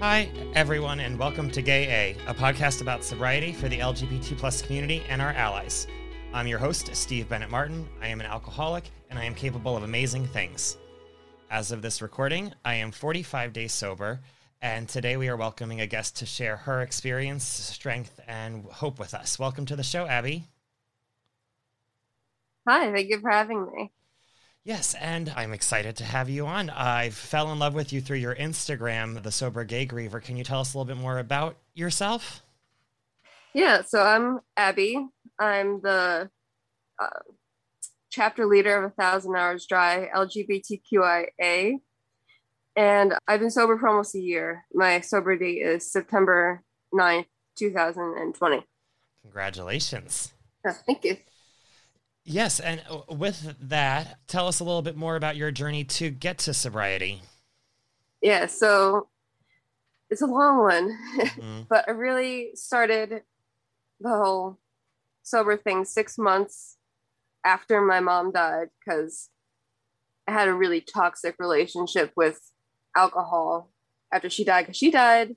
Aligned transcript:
Hi, 0.00 0.30
everyone, 0.54 1.00
and 1.00 1.18
welcome 1.18 1.50
to 1.50 1.60
Gay 1.60 2.14
A, 2.16 2.30
a 2.30 2.32
podcast 2.32 2.82
about 2.82 3.02
sobriety 3.02 3.52
for 3.52 3.68
the 3.68 3.80
LGBT 3.80 4.38
plus 4.38 4.62
community 4.62 5.02
and 5.08 5.20
our 5.20 5.32
allies. 5.32 5.88
I'm 6.32 6.46
your 6.46 6.60
host, 6.60 6.94
Steve 6.94 7.28
Bennett 7.28 7.50
Martin. 7.50 7.88
I 8.00 8.06
am 8.06 8.20
an 8.20 8.26
alcoholic, 8.26 8.90
and 9.10 9.18
I 9.18 9.24
am 9.24 9.34
capable 9.34 9.76
of 9.76 9.82
amazing 9.82 10.28
things. 10.28 10.78
As 11.50 11.72
of 11.72 11.82
this 11.82 12.00
recording, 12.00 12.54
I 12.64 12.74
am 12.74 12.92
45 12.92 13.52
days 13.52 13.72
sober, 13.72 14.20
and 14.62 14.88
today 14.88 15.16
we 15.16 15.28
are 15.28 15.36
welcoming 15.36 15.80
a 15.80 15.86
guest 15.88 16.14
to 16.18 16.26
share 16.26 16.58
her 16.58 16.80
experience, 16.82 17.42
strength, 17.42 18.20
and 18.28 18.66
hope 18.66 19.00
with 19.00 19.14
us. 19.14 19.36
Welcome 19.36 19.66
to 19.66 19.74
the 19.74 19.82
show, 19.82 20.06
Abby. 20.06 20.44
Hi, 22.68 22.92
thank 22.92 23.08
you 23.08 23.18
for 23.20 23.30
having 23.30 23.66
me. 23.66 23.90
Yes, 24.68 24.94
and 25.00 25.32
I'm 25.34 25.54
excited 25.54 25.96
to 25.96 26.04
have 26.04 26.28
you 26.28 26.46
on. 26.46 26.68
I 26.68 27.08
fell 27.08 27.50
in 27.52 27.58
love 27.58 27.72
with 27.72 27.90
you 27.90 28.02
through 28.02 28.18
your 28.18 28.34
Instagram, 28.34 29.22
the 29.22 29.32
Sober 29.32 29.64
Gay 29.64 29.86
Griever. 29.86 30.22
Can 30.22 30.36
you 30.36 30.44
tell 30.44 30.60
us 30.60 30.74
a 30.74 30.76
little 30.76 30.94
bit 30.94 31.00
more 31.00 31.18
about 31.18 31.56
yourself? 31.72 32.42
Yeah, 33.54 33.80
so 33.80 34.02
I'm 34.02 34.40
Abby. 34.58 35.08
I'm 35.40 35.80
the 35.80 36.28
uh, 37.02 37.08
chapter 38.10 38.44
leader 38.44 38.84
of 38.84 38.92
A 38.92 38.94
Thousand 38.94 39.34
Hours 39.36 39.64
Dry 39.66 40.10
LGBTQIA. 40.14 41.76
And 42.76 43.14
I've 43.26 43.40
been 43.40 43.50
sober 43.50 43.78
for 43.78 43.88
almost 43.88 44.14
a 44.16 44.20
year. 44.20 44.66
My 44.74 45.00
sober 45.00 45.34
date 45.38 45.62
is 45.62 45.90
September 45.90 46.62
9th, 46.92 47.24
2020. 47.58 48.66
Congratulations. 49.22 50.34
Oh, 50.66 50.76
thank 50.84 51.04
you. 51.04 51.16
Yes, 52.28 52.60
and 52.60 52.82
uh, 52.90 53.14
with 53.14 53.56
that, 53.58 54.18
tell 54.26 54.48
us 54.48 54.60
a 54.60 54.64
little 54.64 54.82
bit 54.82 54.96
more 54.96 55.16
about 55.16 55.36
your 55.36 55.50
journey 55.50 55.84
to 55.84 56.10
get 56.10 56.36
to 56.38 56.52
sobriety. 56.52 57.22
Yeah, 58.20 58.46
so 58.46 59.08
it's 60.10 60.20
a 60.20 60.26
long 60.26 60.58
one, 60.58 60.98
mm-hmm. 61.18 61.62
but 61.70 61.88
I 61.88 61.92
really 61.92 62.50
started 62.54 63.22
the 64.00 64.10
whole 64.10 64.58
sober 65.22 65.56
thing 65.56 65.86
six 65.86 66.18
months 66.18 66.76
after 67.44 67.80
my 67.80 68.00
mom 68.00 68.32
died 68.32 68.68
because 68.78 69.30
I 70.26 70.32
had 70.32 70.48
a 70.48 70.54
really 70.54 70.82
toxic 70.82 71.36
relationship 71.38 72.12
with 72.14 72.52
alcohol 72.94 73.70
after 74.12 74.28
she 74.28 74.44
died. 74.44 74.66
Because 74.66 74.76
she 74.76 74.90
died 74.90 75.34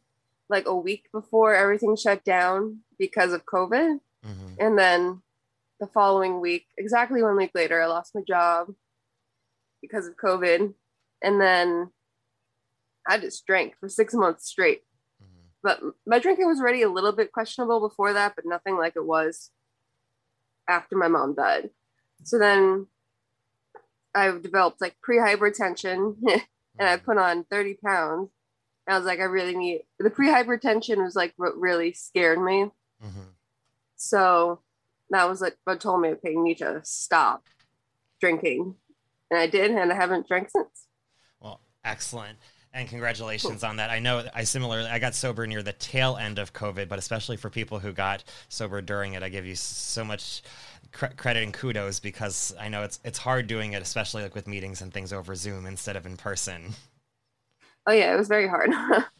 like 0.49 0.67
a 0.67 0.75
week 0.75 1.07
before 1.13 1.55
everything 1.55 1.95
shut 1.95 2.25
down 2.25 2.79
because 2.99 3.31
of 3.31 3.45
COVID. 3.45 3.99
Mm-hmm. 4.25 4.53
And 4.59 4.77
then 4.77 5.21
the 5.81 5.87
following 5.87 6.39
week, 6.39 6.67
exactly 6.77 7.21
one 7.23 7.35
week 7.35 7.51
later, 7.55 7.81
I 7.81 7.87
lost 7.87 8.15
my 8.15 8.21
job 8.21 8.67
because 9.81 10.07
of 10.07 10.15
COVID. 10.15 10.73
And 11.23 11.41
then 11.41 11.89
I 13.05 13.17
just 13.17 13.45
drank 13.47 13.73
for 13.79 13.89
six 13.89 14.13
months 14.13 14.47
straight. 14.47 14.83
Mm-hmm. 15.21 15.41
But 15.63 15.81
my 16.05 16.19
drinking 16.19 16.47
was 16.47 16.61
already 16.61 16.83
a 16.83 16.89
little 16.89 17.11
bit 17.11 17.31
questionable 17.31 17.79
before 17.79 18.13
that, 18.13 18.35
but 18.35 18.45
nothing 18.45 18.77
like 18.77 18.95
it 18.95 19.05
was 19.05 19.49
after 20.69 20.95
my 20.95 21.07
mom 21.07 21.33
died. 21.33 21.71
So 22.23 22.37
then 22.37 22.85
I've 24.13 24.43
developed 24.43 24.81
like 24.81 24.95
pre 25.01 25.17
hypertension 25.17 26.15
and 26.29 26.41
I 26.79 26.95
mm-hmm. 26.95 27.05
put 27.05 27.17
on 27.17 27.43
30 27.45 27.73
pounds. 27.83 28.29
I 28.87 28.97
was 28.97 29.05
like, 29.05 29.19
I 29.19 29.23
really 29.23 29.55
need 29.55 29.81
the 29.97 30.11
pre 30.11 30.27
hypertension 30.27 31.03
was 31.03 31.15
like 31.15 31.33
what 31.37 31.57
really 31.57 31.93
scared 31.93 32.39
me. 32.39 32.69
Mm-hmm. 33.03 33.29
So 33.95 34.59
that 35.11 35.27
was 35.29 35.41
like 35.41 35.57
what 35.65 35.79
told 35.79 36.01
me, 36.01 36.09
okay, 36.09 36.31
you 36.31 36.43
need 36.43 36.57
to 36.59 36.81
stop 36.83 37.43
drinking. 38.19 38.75
And 39.29 39.39
I 39.39 39.47
did, 39.47 39.71
and 39.71 39.91
I 39.91 39.95
haven't 39.95 40.27
drank 40.27 40.49
since. 40.49 40.87
Well, 41.39 41.61
excellent. 41.85 42.37
And 42.73 42.87
congratulations 42.87 43.63
on 43.65 43.77
that. 43.77 43.89
I 43.89 43.99
know 43.99 44.23
I 44.33 44.45
similarly 44.45 44.89
I 44.89 44.97
got 44.99 45.13
sober 45.13 45.45
near 45.45 45.61
the 45.61 45.73
tail 45.73 46.15
end 46.15 46.39
of 46.39 46.53
COVID, 46.53 46.87
but 46.87 46.99
especially 46.99 47.35
for 47.35 47.49
people 47.49 47.79
who 47.79 47.91
got 47.91 48.23
sober 48.47 48.81
during 48.81 49.13
it, 49.13 49.23
I 49.23 49.29
give 49.29 49.45
you 49.45 49.55
so 49.55 50.05
much 50.05 50.41
cre- 50.93 51.07
credit 51.17 51.43
and 51.43 51.53
kudos 51.53 51.99
because 51.99 52.53
I 52.57 52.69
know 52.69 52.83
it's 52.83 53.01
it's 53.03 53.17
hard 53.17 53.47
doing 53.47 53.73
it, 53.73 53.81
especially 53.81 54.23
like 54.23 54.35
with 54.35 54.47
meetings 54.47 54.81
and 54.81 54.93
things 54.93 55.11
over 55.11 55.35
Zoom 55.35 55.65
instead 55.65 55.97
of 55.97 56.05
in 56.05 56.15
person. 56.15 56.73
Oh 57.87 57.91
yeah, 57.91 58.13
it 58.13 58.17
was 58.17 58.29
very 58.29 58.47
hard. 58.47 58.69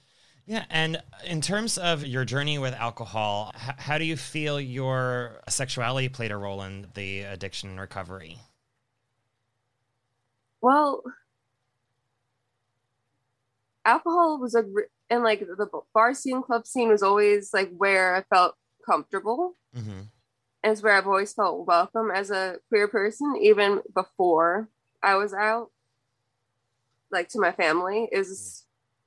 Yeah, 0.52 0.66
and 0.70 1.02
in 1.26 1.40
terms 1.40 1.78
of 1.78 2.06
your 2.06 2.26
journey 2.26 2.58
with 2.58 2.74
alcohol, 2.74 3.54
h- 3.56 3.76
how 3.78 3.98
do 3.98 4.04
you 4.04 4.18
feel 4.18 4.60
your 4.60 5.40
sexuality 5.48 6.10
played 6.10 6.30
a 6.30 6.36
role 6.36 6.62
in 6.64 6.88
the 6.94 7.22
addiction 7.22 7.70
and 7.70 7.80
recovery? 7.80 8.38
Well, 10.60 11.04
alcohol 13.86 14.40
was 14.42 14.54
a 14.54 14.66
and 15.10 15.24
like 15.24 15.40
the 15.40 15.70
bar 15.94 16.14
scene, 16.14 16.44
club 16.44 16.68
scene 16.68 16.90
was 16.90 17.02
always 17.02 17.54
like 17.54 17.72
where 17.78 18.14
I 18.14 18.24
felt 18.24 18.56
comfortable. 18.86 19.56
Mm-hmm. 19.74 20.02
And 20.64 20.74
it's 20.74 20.84
where 20.84 20.98
I've 20.98 21.08
always 21.08 21.32
felt 21.32 21.66
welcome 21.66 22.12
as 22.12 22.30
a 22.30 22.58
queer 22.68 22.90
person, 22.90 23.38
even 23.42 23.84
before 23.96 24.68
I 25.02 25.16
was 25.16 25.34
out. 25.34 25.72
Like 27.10 27.30
to 27.30 27.40
my 27.40 27.54
family 27.54 28.10
is 28.12 28.66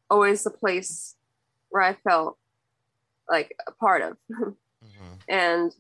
always 0.09 0.43
the 0.43 0.51
place 0.51 1.17
where 1.75 1.83
I 1.83 1.95
felt 2.09 2.39
like 3.29 3.53
a 3.67 3.73
part 3.73 4.01
of. 4.03 4.17
mm-hmm. 4.31 4.45
And 5.29 5.75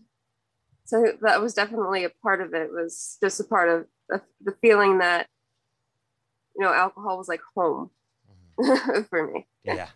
so 0.86 1.04
that 1.22 1.40
was 1.40 1.54
definitely 1.54 2.04
a 2.04 2.10
part 2.10 2.40
of 2.40 2.52
it 2.52 2.70
was 2.72 3.16
just 3.22 3.38
a 3.38 3.44
part 3.44 3.68
of 3.68 3.86
the, 4.08 4.20
the 4.42 4.56
feeling 4.60 4.98
that 4.98 5.28
you 6.56 6.64
know 6.64 6.72
alcohol 6.72 7.16
was 7.16 7.28
like 7.28 7.42
home 7.54 7.90
mm-hmm. 8.58 9.02
for 9.10 9.30
me. 9.30 9.46
Yeah. 9.62 9.88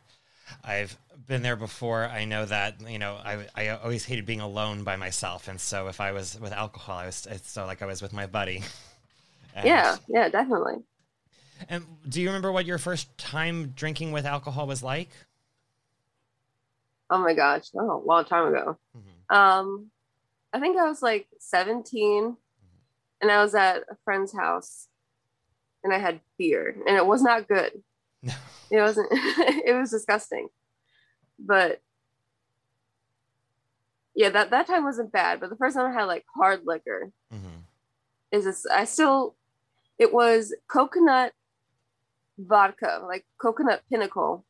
I've 0.63 0.97
been 1.27 1.43
there 1.43 1.57
before. 1.57 2.05
I 2.05 2.27
know 2.27 2.45
that 2.45 2.81
you 2.89 2.99
know 2.99 3.15
I, 3.15 3.47
I 3.57 3.69
always 3.71 4.05
hated 4.05 4.25
being 4.25 4.41
alone 4.41 4.85
by 4.85 4.95
myself. 4.95 5.49
And 5.49 5.61
so 5.61 5.89
if 5.89 6.01
i 6.01 6.13
was 6.13 6.39
with 6.41 6.53
alcohol 6.53 6.99
i 6.99 7.07
was 7.07 7.27
it's 7.29 7.51
so 7.51 7.67
like 7.67 7.83
i 7.83 7.87
was 7.87 8.01
with 8.01 8.13
my 8.13 8.27
buddy. 8.27 8.63
And, 9.55 9.67
yeah. 9.67 9.97
Yeah 10.09 10.29
definitely. 10.29 10.77
And 11.69 11.85
do 12.09 12.21
you 12.21 12.29
remember 12.29 12.53
what 12.53 12.65
your 12.65 12.79
first 12.79 13.17
time 13.19 13.71
drinking 13.71 14.13
with 14.13 14.25
alcohol 14.25 14.69
was 14.69 14.85
like 14.85 15.11
oh 17.11 17.19
my 17.19 17.35
gosh, 17.35 17.69
oh, 17.75 18.03
a 18.03 18.05
long 18.05 18.25
time 18.25 18.49
ago. 18.49 18.79
Mm-hmm. 18.97 19.37
Um, 19.37 19.91
I 20.53 20.61
think 20.61 20.79
I 20.79 20.89
was 20.89 21.03
like 21.03 21.27
17 21.41 22.23
mm-hmm. 22.23 22.35
and 23.21 23.31
I 23.31 23.43
was 23.43 23.55
at 23.55 23.83
a 23.91 23.97
friend's 24.05 24.37
house 24.37 24.89
and 25.85 25.93
I 25.93 25.99
had 25.99 26.21
beer 26.39 26.77
and 26.87 26.97
it 26.97 27.07
was 27.07 27.23
not 27.23 27.49
good. 27.49 27.73
It 28.71 28.83
wasn't, 28.83 29.09
it 29.13 29.75
was 29.75 29.91
disgusting. 29.91 30.49
But 31.39 31.81
yeah, 34.15 34.29
that, 34.29 34.51
that 34.51 34.67
time 34.67 34.85
wasn't 34.85 35.11
bad. 35.11 35.41
But 35.41 35.49
the 35.49 35.57
first 35.57 35.75
time 35.75 35.91
I 35.91 35.95
had 35.95 36.05
like 36.05 36.27
hard 36.37 36.67
liquor 36.67 37.11
mm-hmm. 37.33 37.61
is 38.31 38.45
this, 38.45 38.67
I 38.67 38.85
still, 38.85 39.37
it 39.99 40.13
was 40.13 40.55
coconut 40.69 41.33
vodka, 42.39 43.01
like 43.07 43.25
coconut 43.41 43.81
pinnacle 43.89 44.45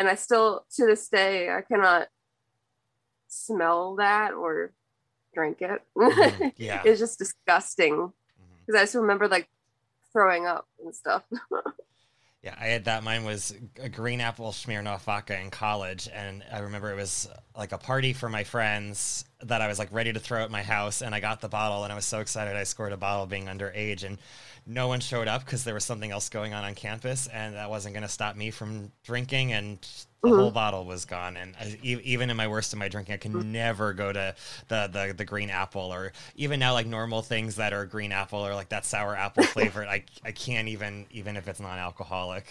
and 0.00 0.08
I 0.08 0.14
still 0.14 0.64
to 0.76 0.86
this 0.86 1.08
day 1.08 1.50
I 1.50 1.60
cannot 1.60 2.08
smell 3.28 3.96
that 3.96 4.32
or 4.32 4.72
drink 5.34 5.58
it. 5.60 5.82
Mm-hmm. 5.96 6.48
Yeah, 6.56 6.82
it's 6.84 6.98
just 6.98 7.18
disgusting 7.18 7.94
because 8.66 8.68
mm-hmm. 8.68 8.76
I 8.76 8.80
just 8.80 8.94
remember 8.94 9.28
like 9.28 9.48
throwing 10.12 10.46
up 10.46 10.66
and 10.82 10.94
stuff. 10.94 11.22
yeah, 12.42 12.54
I 12.58 12.66
had 12.66 12.86
that. 12.86 13.04
Mine 13.04 13.24
was 13.24 13.54
a 13.78 13.90
green 13.90 14.22
apple 14.22 14.52
Smirnoff 14.52 15.02
vodka 15.02 15.38
in 15.38 15.50
college, 15.50 16.08
and 16.12 16.42
I 16.50 16.60
remember 16.60 16.90
it 16.90 16.96
was 16.96 17.28
like 17.56 17.72
a 17.72 17.78
party 17.78 18.14
for 18.14 18.30
my 18.30 18.44
friends, 18.44 19.26
that 19.42 19.60
I 19.60 19.68
was 19.68 19.78
like 19.78 19.92
ready 19.92 20.12
to 20.14 20.20
throw 20.20 20.42
at 20.42 20.50
my 20.50 20.62
house, 20.62 21.02
and 21.02 21.14
I 21.14 21.20
got 21.20 21.42
the 21.42 21.48
bottle, 21.48 21.84
and 21.84 21.92
I 21.92 21.96
was 21.96 22.06
so 22.06 22.20
excited 22.20 22.56
I 22.56 22.64
scored 22.64 22.92
a 22.92 22.96
bottle 22.96 23.26
being 23.26 23.46
underage, 23.46 24.04
and 24.04 24.18
no 24.70 24.86
one 24.86 25.00
showed 25.00 25.26
up 25.26 25.44
because 25.44 25.64
there 25.64 25.74
was 25.74 25.84
something 25.84 26.10
else 26.10 26.28
going 26.28 26.54
on 26.54 26.64
on 26.64 26.74
campus, 26.74 27.26
and 27.26 27.54
that 27.56 27.68
wasn't 27.68 27.94
going 27.94 28.02
to 28.02 28.08
stop 28.08 28.36
me 28.36 28.50
from 28.50 28.92
drinking, 29.04 29.52
and 29.52 29.80
the 30.22 30.28
mm-hmm. 30.28 30.38
whole 30.38 30.50
bottle 30.50 30.84
was 30.84 31.04
gone. 31.04 31.36
And 31.36 31.56
I, 31.58 31.78
even 31.82 32.30
in 32.30 32.36
my 32.36 32.46
worst 32.46 32.72
of 32.72 32.78
my 32.78 32.88
drinking, 32.88 33.14
I 33.14 33.18
can 33.18 33.32
mm-hmm. 33.32 33.52
never 33.52 33.92
go 33.92 34.12
to 34.12 34.34
the, 34.68 34.88
the 34.92 35.14
the 35.14 35.24
green 35.24 35.50
apple, 35.50 35.92
or 35.92 36.12
even 36.36 36.60
now 36.60 36.72
like 36.72 36.86
normal 36.86 37.22
things 37.22 37.56
that 37.56 37.72
are 37.72 37.84
green 37.84 38.12
apple 38.12 38.46
or 38.46 38.54
like 38.54 38.68
that 38.68 38.86
sour 38.86 39.16
apple 39.16 39.42
flavored. 39.54 39.88
I 39.88 40.04
I 40.24 40.32
can't 40.32 40.68
even 40.68 41.06
even 41.10 41.36
if 41.36 41.48
it's 41.48 41.60
non 41.60 41.78
alcoholic. 41.78 42.46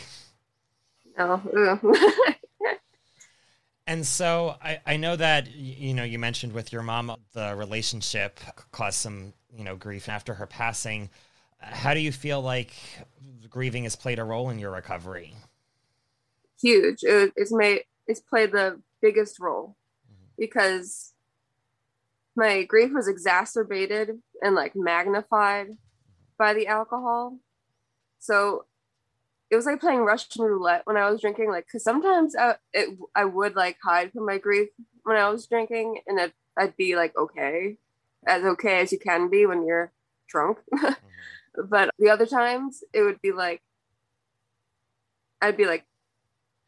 Oh. 1.17 1.79
And 3.89 4.05
so 4.05 4.55
I, 4.61 4.79
I 4.85 4.97
know 4.97 5.15
that 5.15 5.51
you 5.55 5.95
know 5.95 6.03
you 6.03 6.19
mentioned 6.19 6.53
with 6.53 6.71
your 6.71 6.83
mom 6.83 7.15
the 7.33 7.55
relationship 7.55 8.39
caused 8.71 8.97
some 8.97 9.33
you 9.51 9.63
know 9.63 9.75
grief 9.75 10.07
after 10.07 10.35
her 10.35 10.45
passing. 10.45 11.09
How 11.59 11.93
do 11.93 11.99
you 11.99 12.11
feel 12.11 12.41
like 12.41 12.71
grieving 13.49 13.83
has 13.83 13.95
played 13.95 14.19
a 14.19 14.23
role 14.23 14.49
in 14.49 14.59
your 14.59 14.71
recovery? 14.71 15.33
Huge. 16.61 17.03
It, 17.03 17.33
it's 17.35 17.53
made 17.53 17.83
it's 18.07 18.19
played 18.19 18.51
the 18.51 18.81
biggest 19.01 19.39
role 19.39 19.75
mm-hmm. 20.05 20.25
because 20.37 21.13
my 22.35 22.63
grief 22.63 22.91
was 22.93 23.07
exacerbated 23.07 24.19
and 24.41 24.55
like 24.55 24.73
magnified 24.75 25.67
by 26.37 26.53
the 26.53 26.67
alcohol. 26.67 27.37
So 28.19 28.65
it 29.49 29.55
was 29.55 29.65
like 29.65 29.79
playing 29.79 30.01
Russian 30.01 30.43
roulette 30.43 30.83
when 30.85 30.97
I 30.97 31.09
was 31.09 31.21
drinking. 31.21 31.49
Like, 31.49 31.67
cause 31.71 31.83
sometimes 31.83 32.35
I, 32.35 32.55
it, 32.73 32.97
I 33.15 33.25
would 33.25 33.55
like 33.55 33.77
hide 33.83 34.11
from 34.11 34.25
my 34.25 34.37
grief 34.37 34.69
when 35.03 35.17
I 35.17 35.29
was 35.29 35.47
drinking, 35.47 36.01
and 36.07 36.19
it, 36.19 36.33
I'd 36.57 36.77
be 36.77 36.95
like 36.95 37.17
okay, 37.17 37.77
as 38.27 38.43
okay 38.43 38.79
as 38.81 38.91
you 38.91 38.99
can 38.99 39.29
be 39.29 39.45
when 39.45 39.65
you're 39.65 39.91
drunk. 40.27 40.59
mm-hmm. 40.73 40.93
But 41.67 41.91
the 41.99 42.09
other 42.09 42.25
times, 42.25 42.83
it 42.93 43.01
would 43.01 43.21
be 43.21 43.31
like 43.31 43.61
I'd 45.41 45.57
be 45.57 45.65
like 45.65 45.85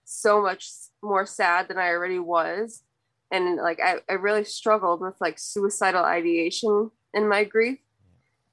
so 0.06 0.42
much 0.42 0.70
more 1.02 1.26
sad 1.26 1.68
than 1.68 1.78
I 1.78 1.90
already 1.90 2.20
was, 2.20 2.84
and 3.32 3.58
like 3.58 3.80
I, 3.84 3.98
I 4.10 4.14
really 4.14 4.44
struggled 4.44 5.02
with 5.02 5.16
like 5.20 5.40
suicidal 5.40 6.04
ideation 6.04 6.92
in 7.14 7.28
my 7.28 7.44
grief 7.44 7.80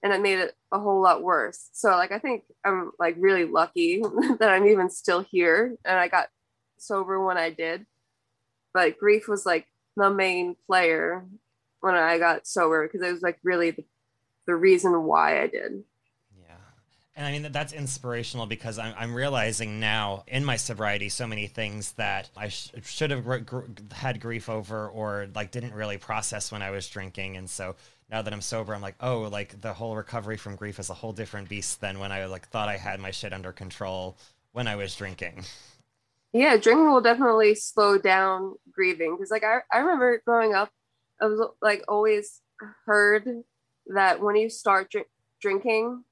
and 0.02 0.12
it 0.12 0.20
made 0.20 0.38
it 0.38 0.54
a 0.72 0.78
whole 0.78 1.00
lot 1.00 1.22
worse. 1.22 1.70
So 1.72 1.90
like 1.90 2.12
I 2.12 2.18
think 2.18 2.44
I'm 2.64 2.92
like 2.98 3.16
really 3.18 3.44
lucky 3.44 4.02
that 4.38 4.50
I'm 4.50 4.66
even 4.66 4.90
still 4.90 5.20
here 5.20 5.76
and 5.84 5.98
I 5.98 6.08
got 6.08 6.28
sober 6.78 7.24
when 7.24 7.36
I 7.36 7.50
did. 7.50 7.86
But 8.72 8.98
grief 8.98 9.28
was 9.28 9.44
like 9.44 9.66
the 9.96 10.10
main 10.10 10.56
player 10.66 11.24
when 11.80 11.94
I 11.94 12.18
got 12.18 12.46
sober 12.46 12.86
because 12.86 13.06
it 13.06 13.12
was 13.12 13.22
like 13.22 13.38
really 13.42 13.72
the, 13.72 13.84
the 14.46 14.54
reason 14.54 15.02
why 15.04 15.42
I 15.42 15.46
did. 15.48 15.82
And 17.18 17.26
I 17.26 17.32
mean, 17.32 17.50
that's 17.50 17.72
inspirational 17.72 18.46
because 18.46 18.78
I'm, 18.78 18.94
I'm 18.96 19.12
realizing 19.12 19.80
now 19.80 20.22
in 20.28 20.44
my 20.44 20.54
sobriety 20.54 21.08
so 21.08 21.26
many 21.26 21.48
things 21.48 21.90
that 21.94 22.30
I 22.36 22.46
sh- 22.46 22.70
should 22.84 23.10
have 23.10 23.24
gr- 23.44 23.62
had 23.90 24.20
grief 24.20 24.48
over 24.48 24.86
or 24.86 25.26
like 25.34 25.50
didn't 25.50 25.74
really 25.74 25.98
process 25.98 26.52
when 26.52 26.62
I 26.62 26.70
was 26.70 26.88
drinking. 26.88 27.36
And 27.36 27.50
so 27.50 27.74
now 28.08 28.22
that 28.22 28.32
I'm 28.32 28.40
sober, 28.40 28.72
I'm 28.72 28.82
like, 28.82 28.94
oh, 29.00 29.22
like 29.22 29.60
the 29.60 29.72
whole 29.72 29.96
recovery 29.96 30.36
from 30.36 30.54
grief 30.54 30.78
is 30.78 30.90
a 30.90 30.94
whole 30.94 31.12
different 31.12 31.48
beast 31.48 31.80
than 31.80 31.98
when 31.98 32.12
I 32.12 32.24
like 32.26 32.46
thought 32.50 32.68
I 32.68 32.76
had 32.76 33.00
my 33.00 33.10
shit 33.10 33.32
under 33.32 33.50
control 33.50 34.16
when 34.52 34.68
I 34.68 34.76
was 34.76 34.94
drinking. 34.94 35.44
Yeah, 36.32 36.56
drinking 36.56 36.88
will 36.88 37.00
definitely 37.00 37.56
slow 37.56 37.98
down 37.98 38.54
grieving 38.70 39.16
because 39.16 39.32
like 39.32 39.42
I, 39.42 39.58
I 39.72 39.78
remember 39.78 40.22
growing 40.24 40.54
up, 40.54 40.70
I 41.20 41.26
was 41.26 41.44
like 41.60 41.82
always 41.88 42.42
heard 42.86 43.26
that 43.88 44.20
when 44.22 44.36
you 44.36 44.48
start 44.48 44.88
drink, 44.92 45.08
drinking, 45.40 46.04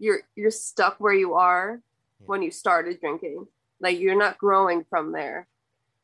you're 0.00 0.22
you're 0.34 0.50
stuck 0.50 0.96
where 0.98 1.14
you 1.14 1.34
are 1.34 1.80
yeah. 2.18 2.26
when 2.26 2.42
you 2.42 2.50
started 2.50 2.98
drinking. 3.00 3.46
Like 3.80 4.00
you're 4.00 4.18
not 4.18 4.38
growing 4.38 4.84
from 4.90 5.12
there. 5.12 5.46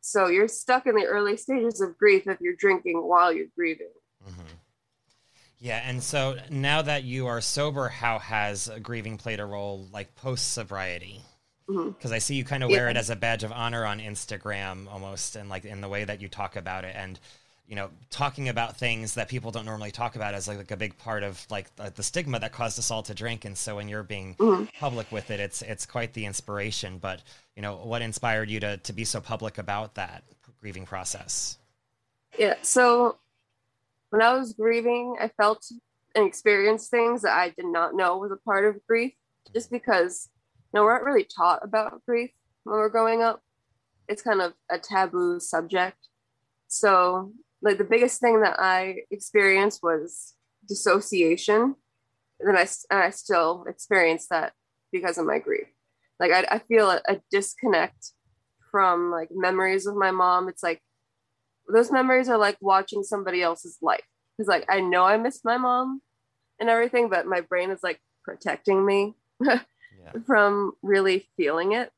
So 0.01 0.29
you're 0.29 0.49
stuck 0.49 0.87
in 0.87 0.95
the 0.95 1.07
early 1.07 1.37
stages 1.37 1.81
of 1.81 1.99
grief 1.99 2.29
if 2.29 2.41
you're 2.41 2.55
drinking 2.55 3.03
while 3.03 3.33
you're 3.33 3.49
grieving. 3.57 3.91
Mm-hmm. 4.25 4.43
Yeah, 5.59 5.83
and 5.85 6.03
so 6.03 6.37
now 6.51 6.83
that 6.83 7.05
you 7.05 7.27
are 7.27 7.41
sober, 7.41 7.89
how 7.89 8.19
has 8.19 8.71
grieving 8.83 9.17
played 9.17 9.41
a 9.41 9.47
role, 9.47 9.89
like 9.93 10.15
post 10.15 10.53
sobriety? 10.53 11.23
Because 11.67 11.85
mm-hmm. 11.85 12.13
I 12.13 12.19
see 12.19 12.37
you 12.37 12.45
kind 12.45 12.63
of 12.63 12.71
wear 12.71 12.85
yeah. 12.85 12.91
it 12.91 12.97
as 12.97 13.11
a 13.11 13.17
badge 13.17 13.43
of 13.43 13.51
honor 13.51 13.85
on 13.85 13.99
Instagram, 13.99 14.87
almost, 14.87 15.35
and 15.35 15.49
like 15.49 15.65
in 15.65 15.81
the 15.81 15.89
way 15.89 16.05
that 16.05 16.21
you 16.21 16.29
talk 16.29 16.55
about 16.57 16.85
it, 16.85 16.95
and 16.95 17.19
you 17.69 17.75
know, 17.75 17.91
talking 18.11 18.49
about 18.49 18.77
things 18.77 19.15
that 19.15 19.29
people 19.29 19.51
don't 19.51 19.65
normally 19.65 19.91
talk 19.91 20.15
about 20.15 20.35
as 20.35 20.47
like, 20.47 20.59
like 20.59 20.71
a 20.71 20.77
big 20.77 20.97
part 20.99 21.23
of 21.23 21.45
like 21.51 21.75
the, 21.77 21.93
the, 21.95 22.03
stigma 22.03 22.39
that 22.39 22.53
caused 22.53 22.79
us 22.79 22.91
all 22.91 23.03
to 23.03 23.15
drink. 23.15 23.45
And 23.45 23.59
so 23.59 23.77
when 23.77 23.89
you're 23.89 24.05
being 24.05 24.37
mm-hmm. 24.37 24.65
public 24.79 25.11
with 25.11 25.31
it, 25.31 25.41
it's 25.41 25.63
it's 25.63 25.85
quite 25.85 26.13
the 26.13 26.27
inspiration. 26.27 26.99
But 26.99 27.23
you 27.57 27.63
know, 27.63 27.77
what 27.77 28.03
inspired 28.03 28.49
you 28.49 28.61
to 28.61 28.77
to 28.77 28.93
be 28.93 29.05
so 29.05 29.21
public 29.21 29.59
about 29.59 29.97
that 29.97 30.23
grieving 30.61 30.87
process? 30.87 31.59
Yeah, 32.39 32.55
so 32.63 33.17
when 34.11 34.23
I 34.23 34.35
was 34.35 34.53
grieving, 34.53 35.17
I 35.21 35.29
felt 35.29 35.67
and 36.15 36.27
experienced 36.27 36.91
things 36.91 37.23
that 37.23 37.33
I 37.33 37.51
did 37.51 37.67
not 37.67 37.95
know 37.95 38.17
was 38.17 38.33
a 38.33 38.37
part 38.37 38.65
of 38.65 38.85
grief, 38.87 39.13
just 39.53 39.71
because 39.71 40.29
you 40.73 40.79
know 40.79 40.85
we're 40.85 40.95
not 40.95 41.05
really 41.05 41.25
taught 41.25 41.61
about 41.63 42.05
grief 42.07 42.31
when 42.65 42.77
we're 42.77 42.89
growing 42.89 43.23
up. 43.23 43.43
It's 44.09 44.23
kind 44.23 44.41
of 44.41 44.55
a 44.71 44.79
taboo 44.79 45.41
subject. 45.41 46.09
So, 46.69 47.33
like 47.63 47.79
the 47.79 47.85
biggest 47.85 48.21
thing 48.21 48.41
that 48.43 48.57
I 48.59 48.99
experienced 49.11 49.81
was 49.83 50.35
dissociation, 50.69 51.77
and 52.41 52.49
then 52.49 52.57
I 52.57 52.67
and 52.91 53.03
I 53.03 53.11
still 53.11 53.65
experience 53.69 54.27
that 54.29 54.53
because 54.93 55.19
of 55.19 55.27
my 55.27 55.39
grief. 55.39 55.67
Like 56.21 56.33
I, 56.33 56.57
I 56.57 56.59
feel 56.61 56.91
a, 56.91 57.01
a 57.09 57.21
disconnect 57.31 58.13
from 58.71 59.11
like 59.11 59.29
memories 59.33 59.87
of 59.87 59.97
my 59.97 60.11
mom. 60.11 60.49
It's 60.49 60.63
like 60.63 60.81
those 61.69 61.91
memories 61.91 62.29
are 62.29 62.39
like 62.39 62.57
watching 62.61 63.03
somebody 63.03 63.43
else's 63.43 63.79
life 63.83 64.05
because 64.37 64.49
like 64.49 64.65
i 64.69 64.81
know 64.81 65.05
i 65.05 65.17
miss 65.17 65.45
my 65.45 65.57
mom 65.57 66.01
and 66.61 66.69
everything 66.69 67.09
but 67.09 67.27
my 67.27 67.41
brain 67.41 67.71
is 67.71 67.83
like 67.83 68.01
protecting 68.25 68.85
me 68.85 69.15
yeah. 69.41 69.59
from 70.27 70.73
really 70.83 71.29
feeling 71.37 71.73
it 71.73 71.91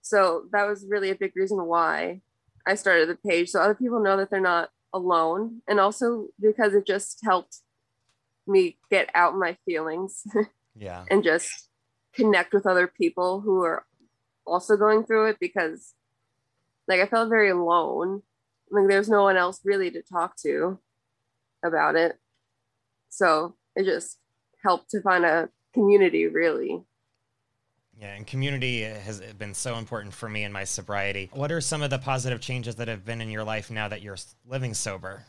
so 0.00 0.44
that 0.52 0.66
was 0.66 0.86
really 0.88 1.10
a 1.10 1.14
big 1.14 1.32
reason 1.36 1.64
why 1.64 2.20
i 2.66 2.74
started 2.74 3.08
the 3.08 3.16
page 3.28 3.50
so 3.50 3.60
other 3.60 3.74
people 3.74 4.00
know 4.00 4.16
that 4.16 4.30
they're 4.30 4.40
not 4.40 4.70
alone 4.92 5.60
and 5.68 5.80
also 5.80 6.28
because 6.40 6.74
it 6.74 6.86
just 6.86 7.20
helped 7.24 7.58
me 8.46 8.76
get 8.90 9.08
out 9.14 9.36
my 9.36 9.56
feelings 9.64 10.24
yeah 10.74 11.04
and 11.10 11.24
just 11.24 11.68
connect 12.14 12.52
with 12.52 12.66
other 12.66 12.86
people 12.86 13.40
who 13.40 13.62
are 13.62 13.84
also 14.46 14.76
going 14.76 15.04
through 15.04 15.26
it 15.26 15.38
because 15.40 15.94
like 16.88 17.00
I 17.00 17.06
felt 17.06 17.28
very 17.28 17.50
alone. 17.50 18.22
Like 18.70 18.88
there's 18.88 19.08
no 19.08 19.22
one 19.22 19.36
else 19.36 19.60
really 19.64 19.90
to 19.90 20.02
talk 20.02 20.36
to 20.42 20.78
about 21.64 21.94
it. 21.94 22.18
So 23.08 23.54
it 23.76 23.84
just 23.84 24.18
helped 24.62 24.90
to 24.90 25.02
find 25.02 25.24
a 25.24 25.48
community 25.74 26.26
really. 26.26 26.82
Yeah, 28.00 28.14
and 28.14 28.26
community 28.26 28.82
has 28.82 29.20
been 29.20 29.54
so 29.54 29.76
important 29.76 30.14
for 30.14 30.28
me 30.28 30.44
in 30.44 30.52
my 30.52 30.64
sobriety. 30.64 31.30
What 31.32 31.52
are 31.52 31.60
some 31.60 31.82
of 31.82 31.90
the 31.90 31.98
positive 31.98 32.40
changes 32.40 32.76
that 32.76 32.88
have 32.88 33.04
been 33.04 33.20
in 33.20 33.30
your 33.30 33.44
life 33.44 33.70
now 33.70 33.88
that 33.88 34.02
you're 34.02 34.16
living 34.46 34.74
sober? 34.74 35.24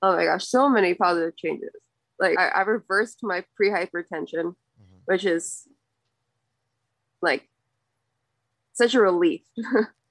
Oh 0.00 0.16
my 0.16 0.24
gosh, 0.24 0.46
so 0.46 0.68
many 0.68 0.94
positive 0.94 1.36
changes. 1.36 1.70
Like 2.18 2.38
I, 2.38 2.48
I 2.48 2.60
reversed 2.62 3.18
my 3.22 3.44
pre-hypertension, 3.56 4.44
mm-hmm. 4.44 4.98
which 5.06 5.24
is 5.24 5.66
like 7.20 7.48
such 8.72 8.94
a 8.94 9.00
relief. 9.00 9.42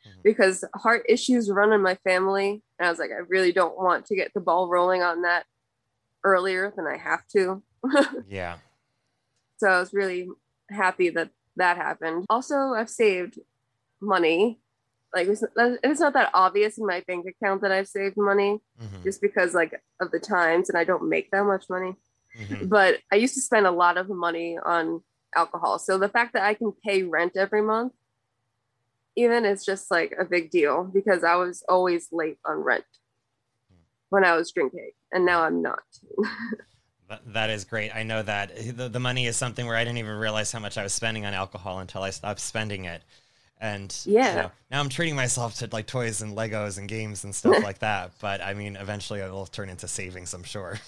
Mm-hmm. 0.07 0.21
because 0.23 0.63
heart 0.75 1.03
issues 1.09 1.49
run 1.49 1.73
in 1.73 1.81
my 1.81 1.95
family. 1.95 2.61
And 2.79 2.87
I 2.87 2.89
was 2.89 2.99
like, 2.99 3.11
I 3.11 3.21
really 3.27 3.51
don't 3.51 3.77
want 3.77 4.05
to 4.05 4.15
get 4.15 4.33
the 4.33 4.39
ball 4.39 4.69
rolling 4.69 5.01
on 5.01 5.23
that 5.23 5.45
earlier 6.23 6.71
than 6.75 6.85
I 6.85 6.97
have 6.97 7.27
to. 7.29 7.63
yeah. 8.29 8.57
So 9.57 9.67
I 9.67 9.79
was 9.79 9.93
really 9.93 10.29
happy 10.69 11.09
that 11.11 11.29
that 11.55 11.77
happened. 11.77 12.25
Also, 12.29 12.55
I've 12.55 12.89
saved 12.89 13.39
money. 14.01 14.59
Like 15.13 15.27
it's, 15.27 15.43
it's 15.55 15.99
not 15.99 16.13
that 16.13 16.31
obvious 16.33 16.77
in 16.77 16.85
my 16.85 17.03
bank 17.07 17.25
account 17.27 17.61
that 17.61 17.71
I've 17.71 17.87
saved 17.87 18.17
money, 18.17 18.59
mm-hmm. 18.81 19.03
just 19.03 19.21
because 19.21 19.53
like 19.53 19.81
of 19.99 20.11
the 20.11 20.19
times, 20.19 20.69
and 20.69 20.77
I 20.77 20.83
don't 20.83 21.09
make 21.09 21.31
that 21.31 21.43
much 21.43 21.65
money. 21.69 21.95
Mm-hmm. 22.39 22.67
But 22.67 22.99
I 23.11 23.15
used 23.15 23.33
to 23.35 23.41
spend 23.41 23.65
a 23.65 23.71
lot 23.71 23.97
of 23.97 24.09
money 24.09 24.57
on 24.63 25.01
alcohol. 25.35 25.79
So 25.79 25.97
the 25.97 26.09
fact 26.09 26.33
that 26.33 26.43
I 26.43 26.53
can 26.53 26.73
pay 26.85 27.03
rent 27.03 27.35
every 27.35 27.61
month 27.61 27.93
even 29.15 29.45
is 29.45 29.65
just 29.65 29.89
like 29.89 30.13
a 30.19 30.25
big 30.25 30.51
deal 30.51 30.83
because 30.83 31.23
I 31.23 31.35
was 31.35 31.63
always 31.67 32.09
late 32.11 32.37
on 32.45 32.57
rent 32.57 32.85
when 34.09 34.23
I 34.23 34.35
was 34.35 34.51
drinking, 34.51 34.91
and 35.11 35.25
now 35.25 35.43
I'm 35.43 35.61
not. 35.61 35.83
that 37.27 37.49
is 37.49 37.65
great. 37.65 37.95
I 37.95 38.03
know 38.03 38.21
that 38.21 38.55
the, 38.75 38.89
the 38.89 38.99
money 38.99 39.27
is 39.27 39.37
something 39.37 39.65
where 39.65 39.75
I 39.75 39.83
didn't 39.83 39.99
even 39.99 40.17
realize 40.17 40.51
how 40.51 40.59
much 40.59 40.77
I 40.77 40.83
was 40.83 40.93
spending 40.93 41.25
on 41.25 41.33
alcohol 41.33 41.79
until 41.79 42.03
I 42.03 42.09
stopped 42.09 42.39
spending 42.39 42.85
it. 42.85 43.01
And 43.59 43.95
yeah, 44.05 44.29
you 44.29 44.41
know, 44.43 44.51
now 44.69 44.79
I'm 44.79 44.89
treating 44.89 45.15
myself 45.15 45.55
to 45.59 45.69
like 45.71 45.87
toys 45.87 46.21
and 46.21 46.37
Legos 46.37 46.77
and 46.77 46.87
games 46.87 47.23
and 47.23 47.33
stuff 47.33 47.57
like 47.63 47.79
that. 47.79 48.11
But 48.21 48.41
I 48.41 48.53
mean, 48.53 48.75
eventually 48.75 49.19
it 49.19 49.31
will 49.31 49.47
turn 49.47 49.69
into 49.69 49.87
savings, 49.87 50.33
I'm 50.33 50.43
sure. 50.43 50.79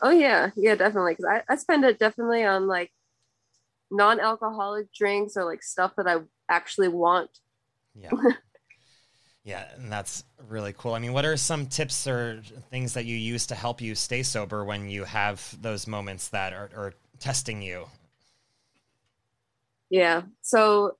Oh 0.00 0.10
yeah, 0.10 0.50
yeah, 0.54 0.74
definitely. 0.76 1.14
Because 1.14 1.42
I, 1.48 1.52
I 1.52 1.56
spend 1.56 1.84
it 1.84 1.98
definitely 1.98 2.44
on 2.44 2.66
like 2.66 2.92
non-alcoholic 3.90 4.92
drinks 4.92 5.36
or 5.36 5.44
like 5.44 5.62
stuff 5.62 5.92
that 5.96 6.06
I 6.06 6.18
actually 6.48 6.88
want. 6.88 7.30
Yeah. 7.94 8.10
yeah, 9.50 9.66
and 9.74 9.90
that's 9.90 10.22
really 10.48 10.72
cool. 10.78 10.94
I 10.94 11.00
mean, 11.00 11.12
what 11.12 11.24
are 11.24 11.36
some 11.36 11.66
tips 11.66 12.06
or 12.06 12.40
things 12.70 12.94
that 12.94 13.04
you 13.04 13.16
use 13.16 13.48
to 13.48 13.56
help 13.56 13.80
you 13.80 13.96
stay 13.96 14.22
sober 14.22 14.64
when 14.64 14.88
you 14.88 15.02
have 15.02 15.56
those 15.60 15.88
moments 15.88 16.28
that 16.28 16.52
are, 16.52 16.70
are 16.76 16.94
testing 17.18 17.60
you? 17.60 17.86
Yeah. 19.90 20.22
So 20.42 20.98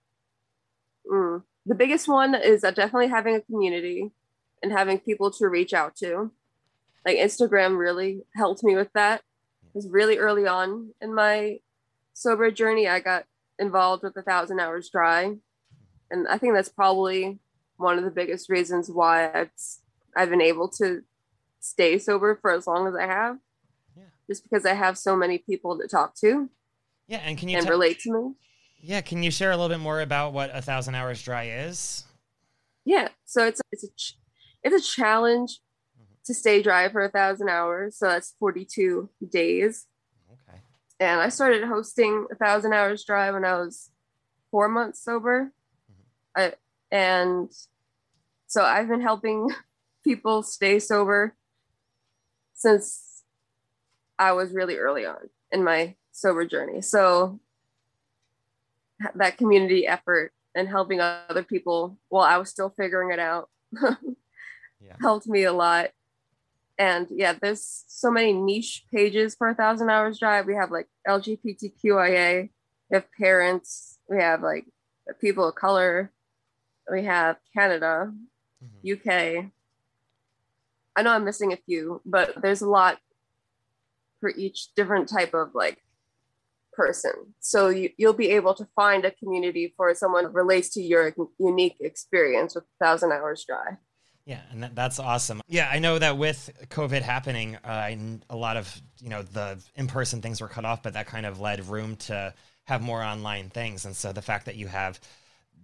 mm, 1.09 1.45
the 1.65 1.77
biggest 1.77 2.09
one 2.09 2.35
is 2.35 2.63
definitely 2.63 3.07
having 3.07 3.37
a 3.37 3.41
community 3.41 4.11
and 4.65 4.73
having 4.73 4.99
people 4.99 5.31
to 5.31 5.49
reach 5.49 5.73
out 5.73 5.95
to. 5.99 6.33
Like 7.07 7.19
Instagram 7.19 7.79
really 7.79 8.25
helped 8.35 8.65
me 8.65 8.75
with 8.75 8.93
that. 8.95 9.21
It 9.21 9.75
was 9.75 9.89
really 9.89 10.19
early 10.19 10.49
on 10.49 10.93
in 11.01 11.15
my 11.15 11.61
sober 12.15 12.51
journey. 12.51 12.89
I 12.89 12.99
got 12.99 13.27
involved 13.61 14.03
with 14.03 14.17
a 14.17 14.23
thousand 14.23 14.59
hours 14.59 14.91
dry. 14.91 15.37
And 16.11 16.27
I 16.27 16.37
think 16.37 16.55
that's 16.55 16.69
probably 16.69 17.39
one 17.81 17.99
of 17.99 18.05
the 18.05 18.11
biggest 18.11 18.49
reasons 18.49 18.91
why 18.91 19.31
I've 19.33 19.51
I've 20.17 20.31
been 20.31 20.41
able 20.41 20.69
to 20.69 21.03
stay 21.61 21.99
sober 21.99 22.39
for 22.41 22.51
as 22.53 22.67
long 22.67 22.87
as 22.87 22.95
I 22.95 23.07
have. 23.07 23.39
Yeah. 23.97 24.05
Just 24.29 24.43
because 24.43 24.67
I 24.67 24.75
have 24.75 24.99
so 24.99 25.17
many 25.17 25.39
people 25.39 25.79
to 25.79 25.89
talk 25.89 26.15
to. 26.17 26.49
Yeah, 27.07 27.19
and 27.25 27.37
can 27.37 27.49
you 27.49 27.57
and 27.57 27.67
t- 27.67 27.71
relate 27.71 28.01
to 28.01 28.13
me? 28.13 28.35
Yeah, 28.83 29.01
can 29.01 29.23
you 29.23 29.31
share 29.31 29.51
a 29.51 29.57
little 29.57 29.69
bit 29.69 29.83
more 29.83 30.01
about 30.01 30.33
what 30.33 30.51
a 30.55 30.63
thousand 30.63 30.95
hours 30.95 31.23
dry 31.23 31.45
is? 31.45 32.05
Yeah, 32.85 33.09
so 33.25 33.47
it's 33.47 33.61
it's 33.73 33.85
a 33.85 33.89
it's 34.63 34.89
a 34.89 34.95
challenge 34.95 35.61
mm-hmm. 35.99 36.15
to 36.25 36.35
stay 36.35 36.63
dry 36.63 36.89
for 36.89 37.03
a 37.03 37.11
thousand 37.11 37.49
hours. 37.49 37.97
So 37.97 38.07
that's 38.07 38.35
forty 38.39 38.65
two 38.65 39.09
days. 39.31 39.87
Okay. 40.31 40.61
And 40.99 41.21
I 41.21 41.29
started 41.29 41.65
hosting 41.65 42.27
a 42.31 42.35
thousand 42.35 42.73
hours 42.73 43.05
dry 43.05 43.31
when 43.31 43.45
I 43.45 43.59
was 43.59 43.91
four 44.51 44.69
months 44.69 45.03
sober. 45.05 45.53
Mm-hmm. 45.91 46.41
I 46.41 46.53
and 46.91 47.51
so 48.51 48.65
I've 48.65 48.89
been 48.89 49.01
helping 49.01 49.49
people 50.05 50.43
stay 50.43 50.81
sober 50.81 51.37
since 52.53 53.23
I 54.19 54.33
was 54.33 54.53
really 54.53 54.77
early 54.77 55.07
on 55.07 55.31
in 55.53 55.63
my 55.63 55.95
sober 56.11 56.45
journey. 56.45 56.83
So 56.83 57.39
that 59.15 59.39
community 59.39 59.87
effort 59.87 60.33
and 60.57 60.69
helping 60.69 61.01
other 61.01 61.45
people 61.45 61.97
while 62.09 62.25
I 62.25 62.39
was 62.39 62.51
still 62.51 62.75
figuring 62.77 63.13
it 63.13 63.21
out 63.21 63.49
yeah. 64.81 64.97
helped 65.01 65.29
me 65.29 65.45
a 65.45 65.53
lot. 65.53 65.91
And 66.77 67.07
yeah, 67.09 67.35
there's 67.41 67.85
so 67.87 68.11
many 68.11 68.33
niche 68.33 68.85
pages 68.93 69.37
for 69.37 69.49
a 69.49 69.55
thousand 69.55 69.91
hours 69.91 70.19
dry. 70.19 70.43
We 70.43 70.57
have 70.57 70.73
like 70.73 70.89
LGBTQIA, 71.07 72.51
we 72.91 72.95
have 72.95 73.07
parents, 73.17 73.99
we 74.09 74.19
have 74.19 74.43
like 74.43 74.67
people 75.21 75.49
of 75.49 75.55
color, 75.55 76.11
we 76.91 77.05
have 77.05 77.37
Canada, 77.55 78.13
mm-hmm. 78.65 79.11
UK. 79.11 79.47
I 80.97 81.03
know 81.03 81.13
I'm 81.13 81.25
missing 81.25 81.53
a 81.53 81.57
few, 81.57 82.01
but 82.05 82.41
there's 82.43 82.63
a 82.63 82.69
lot 82.69 82.99
for 84.21 84.31
each 84.31 84.75
different 84.75 85.09
type 85.09 85.35
of 85.35 85.55
like 85.55 85.83
person. 86.73 87.13
So 87.41 87.69
you, 87.69 87.91
you'll 87.97 88.13
be 88.13 88.31
able 88.31 88.55
to 88.55 88.67
find 88.77 89.05
a 89.05 89.11
community 89.11 89.73
for 89.77 89.95
someone 89.95 90.25
who 90.25 90.31
relates 90.31 90.69
to 90.71 90.83
your 90.83 91.15
unique 91.39 91.77
experience 91.81 92.55
with 92.55 92.65
Thousand 92.81 93.13
Hours 93.13 93.45
Dry. 93.47 93.77
Yeah, 94.27 94.41
and 94.53 94.63
that, 94.63 94.75
that's 94.75 94.99
awesome. 94.99 95.41
Yeah, 95.49 95.69
I 95.73 95.79
know 95.79 95.99
that 95.99 96.17
with 96.17 96.51
COVID 96.69 97.03
happening, 97.03 97.57
uh, 97.65 97.91
a 98.29 98.37
lot 98.37 98.57
of 98.57 98.81
you 99.01 99.09
know 99.09 99.23
the 99.23 99.59
in-person 99.77 100.23
things 100.23 100.41
were 100.41 100.49
cut 100.49 100.65
off, 100.65 100.83
but 100.83 100.93
that 100.93 101.07
kind 101.07 101.27
of 101.27 101.41
led 101.41 101.65
room 101.67 101.97
to 101.97 102.33
have 102.65 102.83
more 102.83 103.03
online 103.03 103.51
things. 103.51 103.85
And 103.85 103.97
so 103.97 104.13
the 104.13 104.23
fact 104.23 104.47
that 104.47 104.57
you 104.57 104.69
have 104.69 105.01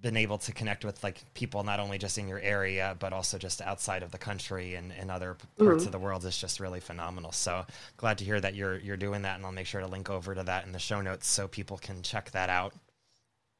been 0.02 0.16
able 0.16 0.38
to 0.38 0.52
connect 0.52 0.84
with 0.84 1.02
like 1.02 1.22
people 1.34 1.62
not 1.64 1.80
only 1.80 1.98
just 1.98 2.18
in 2.18 2.28
your 2.28 2.38
area 2.40 2.96
but 2.98 3.12
also 3.12 3.38
just 3.38 3.60
outside 3.62 4.02
of 4.02 4.10
the 4.10 4.18
country 4.18 4.74
and, 4.74 4.92
and 4.98 5.10
other 5.10 5.36
parts 5.58 5.78
mm-hmm. 5.78 5.86
of 5.86 5.92
the 5.92 5.98
world 5.98 6.24
is 6.24 6.36
just 6.38 6.60
really 6.60 6.80
phenomenal 6.80 7.32
so 7.32 7.64
glad 7.96 8.18
to 8.18 8.24
hear 8.24 8.40
that 8.40 8.54
you're 8.54 8.78
you're 8.78 8.96
doing 8.96 9.22
that 9.22 9.36
and 9.36 9.44
i'll 9.44 9.52
make 9.52 9.66
sure 9.66 9.80
to 9.80 9.86
link 9.86 10.10
over 10.10 10.34
to 10.34 10.42
that 10.42 10.66
in 10.66 10.72
the 10.72 10.78
show 10.78 11.00
notes 11.00 11.26
so 11.26 11.48
people 11.48 11.78
can 11.78 12.02
check 12.02 12.30
that 12.30 12.50
out 12.50 12.72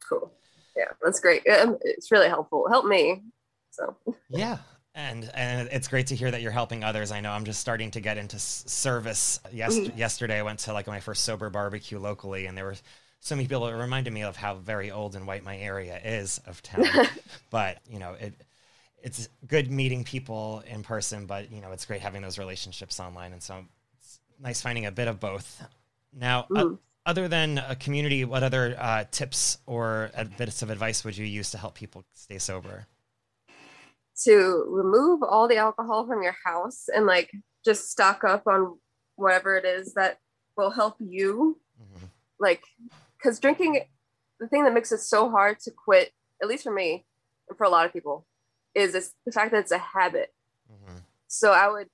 cool 0.09 0.31
yeah 0.76 0.85
that's 1.02 1.21
great 1.21 1.43
it's 1.47 2.12
really 2.12 2.28
helpful 2.28 2.69
help 2.69 2.85
me 2.85 3.23
so 3.71 3.97
yeah 4.28 4.59
and 4.97 5.31
and 5.35 5.69
it's 5.71 5.88
great 5.88 6.09
to 6.09 6.16
hear 6.16 6.31
that 6.31 6.40
you're 6.40 6.50
helping 6.50 6.83
others. 6.83 7.12
I 7.12 7.21
know 7.21 7.31
I'm 7.31 7.45
just 7.45 7.61
starting 7.61 7.90
to 7.93 8.00
get 8.00 8.16
into 8.16 8.38
service. 8.38 9.38
Yes, 9.52 9.76
mm-hmm. 9.76 9.97
yesterday 9.97 10.38
I 10.38 10.43
went 10.43 10.61
to 10.61 10.73
like 10.73 10.87
my 10.87 11.00
first 11.00 11.23
sober 11.23 11.50
barbecue 11.50 11.99
locally, 11.99 12.47
and 12.47 12.57
there 12.57 12.64
were 12.64 12.76
so 13.26 13.37
many 13.37 13.49
people. 13.49 13.66
It 13.66 13.75
reminded 13.75 14.12
me 14.12 14.23
of 14.23 14.37
how 14.37 14.54
very 14.54 14.90
old 14.90 15.16
and 15.16 15.26
white 15.26 15.45
my 15.45 15.56
area 15.56 16.00
is 16.04 16.40
of 16.47 16.62
town. 16.62 16.85
but 17.50 17.78
you 17.88 17.99
know, 17.99 18.14
it 18.21 18.35
it's 19.02 19.28
good 19.47 19.71
meeting 19.71 20.04
people 20.04 20.62
in 20.66 20.83
person, 20.83 21.26
but 21.26 21.52
you 21.52 21.61
know, 21.61 21.73
it's 21.73 21.85
great 21.85 22.00
having 22.00 22.23
those 22.23 22.38
relationships 22.38 22.99
online, 22.99 23.33
and 23.33 23.42
so 23.42 23.64
it's 23.99 24.21
nice 24.40 24.61
finding 24.61 24.87
a 24.87 24.90
bit 24.90 25.09
of 25.09 25.21
both. 25.21 25.62
Now, 26.12 26.47
uh, 26.54 26.71
other 27.06 27.28
than 27.28 27.59
a 27.59 27.76
community, 27.76 28.25
what 28.25 28.42
other 28.42 28.76
uh, 28.78 29.04
tips 29.11 29.59
or 29.66 30.11
bits 30.37 30.62
of 30.62 30.71
advice 30.71 31.04
would 31.04 31.16
you 31.16 31.25
use 31.25 31.52
to 31.52 31.59
help 31.59 31.75
people 31.75 32.04
stay 32.14 32.38
sober? 32.38 32.87
To 34.25 34.64
remove 34.68 35.23
all 35.23 35.47
the 35.47 35.56
alcohol 35.56 36.06
from 36.06 36.23
your 36.23 36.35
house 36.45 36.88
and 36.92 37.06
like 37.06 37.30
just 37.64 37.90
stock 37.90 38.25
up 38.25 38.47
on 38.47 38.78
whatever 39.14 39.56
it 39.56 39.64
is 39.64 39.95
that 39.95 40.18
will 40.56 40.71
help 40.71 40.97
you. 40.99 41.59
Mm-hmm. 41.80 42.06
Like 42.40 42.62
because 43.17 43.39
drinking, 43.41 43.81
the 44.41 44.49
thing 44.49 44.65
that 44.65 44.75
makes 44.75 44.93
it 44.93 44.99
so 45.01 45.31
hard 45.31 45.59
to 45.61 45.71
quit, 45.71 46.13
at 46.43 46.49
least 46.49 46.65
for 46.65 46.73
me 46.73 47.05
and 47.49 47.57
for 47.57 47.65
a 47.65 47.69
lot 47.69 47.87
of 47.87 47.93
people, 47.93 48.27
is 48.75 48.93
this, 48.93 49.15
the 49.25 49.33
fact 49.33 49.53
that 49.53 49.61
it's 49.61 49.73
a 49.73 49.79
habit. 49.79 50.35
Mm-hmm. 50.71 50.99
So 51.29 51.53
I 51.53 51.69
would 51.69 51.89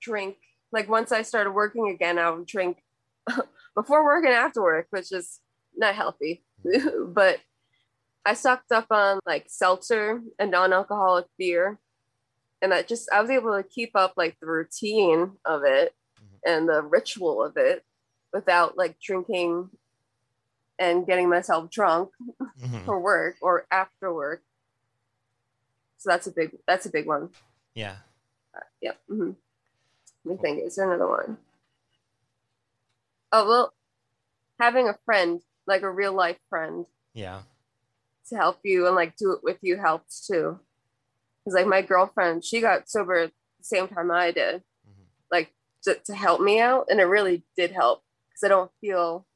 drink, 0.00 0.36
like 0.72 0.88
once 0.88 1.12
I 1.12 1.22
started 1.22 1.52
working 1.52 1.88
again, 1.88 2.18
I 2.18 2.30
would 2.30 2.46
drink 2.46 2.82
before 3.74 4.04
work 4.04 4.24
and 4.24 4.34
after 4.34 4.62
work, 4.62 4.86
which 4.90 5.12
is 5.12 5.40
not 5.76 5.94
healthy. 5.94 6.42
Mm-hmm. 6.64 7.12
but 7.14 7.38
I 8.24 8.34
sucked 8.34 8.72
up 8.72 8.86
on 8.90 9.20
like 9.26 9.46
seltzer 9.48 10.22
and 10.38 10.50
non-alcoholic 10.50 11.26
beer. 11.38 11.78
And 12.60 12.72
I 12.72 12.82
just 12.82 13.10
I 13.12 13.20
was 13.20 13.30
able 13.30 13.56
to 13.56 13.68
keep 13.68 13.90
up 13.96 14.14
like 14.16 14.36
the 14.40 14.46
routine 14.46 15.32
of 15.44 15.64
it 15.64 15.94
mm-hmm. 16.18 16.50
and 16.50 16.68
the 16.68 16.82
ritual 16.82 17.42
of 17.42 17.56
it 17.56 17.84
without 18.32 18.78
like 18.78 19.00
drinking 19.00 19.68
and 20.82 21.06
getting 21.06 21.28
myself 21.28 21.70
drunk 21.70 22.10
mm-hmm. 22.40 22.84
for 22.84 22.98
work 22.98 23.36
or 23.40 23.66
after 23.70 24.12
work. 24.12 24.42
So 25.98 26.10
that's 26.10 26.26
a 26.26 26.32
big 26.32 26.58
that's 26.66 26.86
a 26.86 26.90
big 26.90 27.06
one. 27.06 27.30
Yeah. 27.74 27.96
Uh, 28.54 28.60
yep. 28.80 28.98
Mm-hmm. 29.08 29.30
Let 30.24 30.36
me 30.36 30.42
think. 30.42 30.66
Is 30.66 30.74
there 30.74 30.90
another 30.90 31.08
one? 31.08 31.38
Oh 33.30 33.46
well, 33.46 33.72
having 34.58 34.88
a 34.88 34.98
friend 35.04 35.40
like 35.66 35.82
a 35.82 35.90
real 35.90 36.12
life 36.12 36.38
friend. 36.50 36.86
Yeah. 37.14 37.42
To 38.28 38.36
help 38.36 38.58
you 38.64 38.86
and 38.86 38.96
like 38.96 39.16
do 39.16 39.32
it 39.32 39.44
with 39.44 39.58
you 39.62 39.76
helps 39.76 40.26
too. 40.26 40.58
Because 41.44 41.54
like 41.54 41.66
my 41.66 41.82
girlfriend, 41.82 42.44
she 42.44 42.60
got 42.60 42.90
sober 42.90 43.14
at 43.14 43.32
the 43.58 43.64
same 43.64 43.88
time 43.88 44.10
I 44.10 44.32
did, 44.32 44.56
mm-hmm. 44.56 45.02
like 45.30 45.52
to, 45.84 45.94
to 46.06 46.14
help 46.14 46.40
me 46.40 46.60
out, 46.60 46.86
and 46.88 47.00
it 47.00 47.04
really 47.04 47.44
did 47.56 47.72
help 47.72 48.02
because 48.28 48.44
I 48.44 48.48
don't 48.48 48.70
feel 48.80 49.26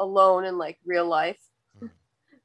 alone 0.00 0.44
in 0.44 0.58
like 0.58 0.78
real 0.84 1.06
life 1.06 1.38
mm-hmm. 1.76 1.86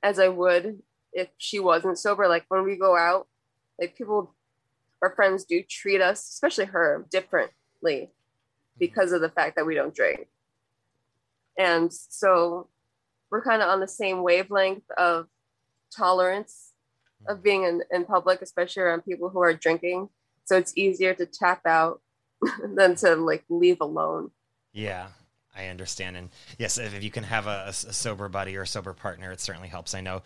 as 0.04 0.20
I 0.20 0.28
would 0.28 0.80
if 1.14 1.30
she 1.38 1.60
wasn't 1.60 1.98
sober. 1.98 2.28
Like 2.28 2.46
when 2.50 2.64
we 2.64 2.76
go 2.76 2.96
out, 2.96 3.28
like 3.80 3.98
people, 3.98 4.36
our 5.02 5.16
friends 5.16 5.46
do 5.46 5.64
treat 5.64 6.02
us, 6.02 6.20
especially 6.30 6.66
her, 6.66 7.06
differently 7.10 8.12
because 8.78 9.14
of 9.14 9.22
the 9.22 9.30
fact 9.30 9.56
that 9.56 9.66
we 9.66 9.74
don't 9.74 9.96
drink. 9.96 10.28
And 11.58 11.92
so 11.92 12.68
we're 13.32 13.44
kind 13.44 13.62
of 13.62 13.70
on 13.70 13.80
the 13.80 13.88
same 13.88 14.22
wavelength 14.22 14.84
of 14.98 15.28
tolerance 15.96 16.74
of 17.28 17.42
being 17.42 17.64
in, 17.64 17.82
in 17.92 18.06
public, 18.06 18.42
especially 18.42 18.84
around 18.84 19.06
people 19.06 19.30
who 19.30 19.42
are 19.42 19.54
drinking. 19.54 20.10
So 20.44 20.58
it's 20.58 20.74
easier 20.76 21.14
to 21.16 21.26
tap 21.26 21.66
out 21.66 22.02
than 22.76 22.96
to 22.98 23.16
like 23.16 23.46
leave 23.50 23.82
alone. 23.82 24.32
Yeah. 24.74 25.08
I 25.56 25.68
understand. 25.68 26.18
And 26.18 26.30
yes, 26.58 26.78
if, 26.78 26.94
if 26.96 27.04
you 27.04 27.12
can 27.12 27.24
have 27.24 27.48
a, 27.48 27.66
a, 27.68 27.74
sober 27.74 28.30
buddy 28.30 28.56
or 28.58 28.64
a 28.64 28.68
sober 28.68 28.94
partner, 28.94 29.32
it 29.32 29.40
certainly 29.40 29.70
helps. 29.70 29.94
I 29.94 30.02
know 30.02 30.22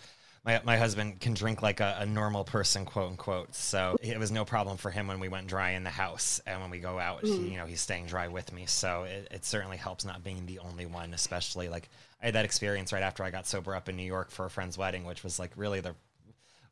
my, 0.45 0.61
my 0.63 0.77
husband 0.77 1.19
can 1.19 1.33
drink 1.33 1.61
like 1.61 1.79
a, 1.79 1.97
a, 1.99 2.05
normal 2.05 2.43
person, 2.43 2.85
quote 2.85 3.11
unquote. 3.11 3.53
So 3.55 3.97
it 4.01 4.17
was 4.17 4.31
no 4.31 4.45
problem 4.45 4.77
for 4.77 4.89
him 4.89 5.07
when 5.07 5.19
we 5.19 5.29
went 5.29 5.47
dry 5.47 5.71
in 5.71 5.83
the 5.83 5.89
house. 5.89 6.41
And 6.45 6.61
when 6.61 6.69
we 6.69 6.79
go 6.79 6.97
out, 6.97 7.23
mm. 7.23 7.27
he, 7.27 7.51
you 7.51 7.57
know, 7.57 7.65
he's 7.65 7.81
staying 7.81 8.07
dry 8.07 8.27
with 8.27 8.51
me. 8.53 8.65
So 8.65 9.03
it, 9.03 9.27
it 9.31 9.45
certainly 9.45 9.77
helps 9.77 10.05
not 10.05 10.23
being 10.23 10.45
the 10.45 10.59
only 10.59 10.85
one, 10.85 11.13
especially 11.13 11.69
like 11.69 11.89
I 12.21 12.27
had 12.27 12.35
that 12.35 12.45
experience 12.45 12.93
right 12.93 13.03
after 13.03 13.23
I 13.23 13.31
got 13.31 13.47
sober 13.47 13.75
up 13.75 13.89
in 13.89 13.97
New 13.97 14.03
York 14.03 14.31
for 14.31 14.45
a 14.45 14.49
friend's 14.49 14.77
wedding, 14.77 15.03
which 15.05 15.23
was 15.23 15.39
like 15.39 15.51
really 15.55 15.81
the 15.81 15.95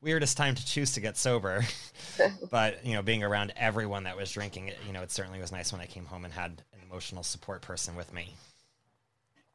weirdest 0.01 0.37
time 0.37 0.55
to 0.55 0.65
choose 0.65 0.93
to 0.93 1.01
get 1.01 1.17
sober. 1.17 1.63
but, 2.51 2.85
you 2.85 2.93
know, 2.93 3.01
being 3.01 3.23
around 3.23 3.53
everyone 3.57 4.03
that 4.03 4.15
was 4.17 4.31
drinking, 4.31 4.69
it, 4.69 4.77
you 4.87 4.93
know, 4.93 5.01
it 5.01 5.11
certainly 5.11 5.39
was 5.39 5.51
nice 5.51 5.71
when 5.71 5.81
I 5.81 5.85
came 5.85 6.05
home 6.05 6.25
and 6.25 6.33
had 6.33 6.63
emotional 6.89 7.23
support 7.23 7.61
person 7.61 7.95
with 7.95 8.13
me. 8.13 8.33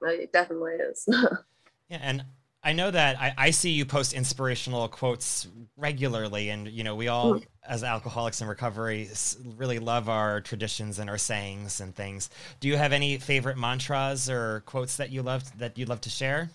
It 0.03 0.33
definitely 0.33 0.73
is. 0.73 1.09
yeah. 1.89 2.01
And 2.03 2.25
I 2.65 2.73
know 2.73 2.91
that 2.91 3.21
I, 3.21 3.35
I, 3.37 3.51
see 3.51 3.71
you 3.71 3.85
post 3.85 4.13
inspirational 4.13 4.87
quotes 4.89 5.49
regularly, 5.77 6.51
and 6.51 6.69
you 6.69 6.85
know 6.85 6.95
we 6.95 7.09
all, 7.09 7.35
mm. 7.35 7.47
as 7.69 7.83
alcoholics 7.83 8.41
in 8.41 8.47
recovery, 8.47 9.09
really 9.57 9.81
love 9.81 10.09
our 10.09 10.41
traditions 10.41 10.99
and 10.99 11.11
our 11.11 11.19
sayings 11.19 11.81
and 11.81 11.95
things. 11.95 12.31
Do 12.61 12.69
you 12.69 12.77
have 12.77 12.93
any 12.93 13.19
favorite 13.19 13.59
mantras 13.59 14.31
or 14.31 14.63
quotes 14.67 14.97
that 14.97 15.11
you 15.11 15.23
love 15.23 15.59
that 15.59 15.77
you'd 15.77 15.89
love 15.89 16.01
to 16.03 16.11
share? 16.11 16.51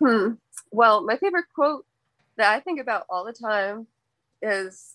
Hmm. 0.00 0.32
Well, 0.72 1.04
my 1.04 1.16
favorite 1.16 1.46
quote 1.54 1.84
that 2.36 2.52
I 2.52 2.60
think 2.60 2.80
about 2.80 3.06
all 3.08 3.24
the 3.24 3.32
time 3.32 3.86
is 4.42 4.94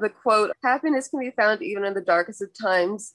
the, 0.00 0.08
quote: 0.08 0.52
"Happiness 0.62 1.08
can 1.08 1.20
be 1.20 1.30
found 1.30 1.62
even 1.62 1.84
in 1.84 1.94
the 1.94 2.00
darkest 2.00 2.42
of 2.42 2.50
times, 2.58 3.14